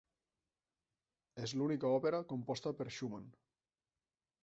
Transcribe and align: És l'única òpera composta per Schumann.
És 1.45 1.53
l'única 1.61 1.93
òpera 1.99 2.25
composta 2.35 2.77
per 2.81 2.91
Schumann. 2.97 3.33